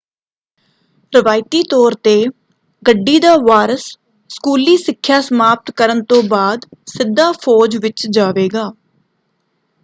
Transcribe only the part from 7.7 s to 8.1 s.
ਵਿੱਚ